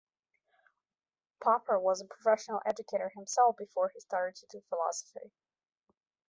Popper 1.43 1.77
was 1.79 2.01
a 2.01 2.05
professional 2.07 2.59
educator 2.65 3.11
himself 3.15 3.55
before 3.55 3.91
he 3.93 3.99
started 3.99 4.35
to 4.37 4.47
do 4.51 4.63
philosophy. 4.67 5.29